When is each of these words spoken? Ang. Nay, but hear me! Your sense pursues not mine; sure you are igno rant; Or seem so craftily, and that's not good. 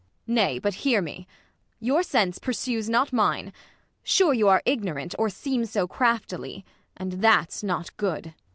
Ang. 0.27 0.33
Nay, 0.33 0.57
but 0.57 0.73
hear 0.81 0.99
me! 0.99 1.27
Your 1.79 2.01
sense 2.01 2.39
pursues 2.39 2.89
not 2.89 3.13
mine; 3.13 3.53
sure 4.01 4.33
you 4.33 4.47
are 4.47 4.63
igno 4.65 4.95
rant; 4.95 5.13
Or 5.19 5.29
seem 5.29 5.63
so 5.65 5.87
craftily, 5.87 6.65
and 6.97 7.11
that's 7.23 7.61
not 7.61 7.95
good. 7.97 8.33